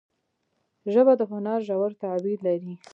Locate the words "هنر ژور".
1.31-1.91